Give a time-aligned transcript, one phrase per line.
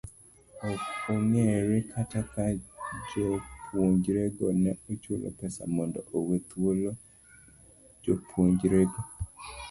[0.69, 2.45] Ok ongere kata ka
[3.09, 6.91] jopunjorego ne ochul pesa mondo owe thuolo
[8.03, 8.99] jopuonjrego.